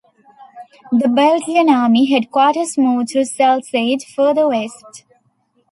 The 0.91 1.07
Belgian 1.07 1.69
army 1.69 2.07
headquarters 2.11 2.75
moved 2.75 3.09
to 3.09 3.19
Zelzate 3.23 4.01
further 4.15 4.47
west. 4.47 5.05